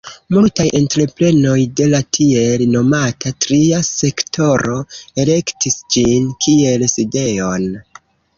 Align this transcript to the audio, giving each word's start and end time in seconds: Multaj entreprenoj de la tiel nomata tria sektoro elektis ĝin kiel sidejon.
Multaj 0.35 0.63
entreprenoj 0.77 1.57
de 1.79 1.85
la 1.91 1.99
tiel 2.17 2.63
nomata 2.75 3.33
tria 3.45 3.83
sektoro 3.91 4.79
elektis 5.25 5.79
ĝin 5.99 6.27
kiel 6.49 6.89
sidejon. 6.97 7.71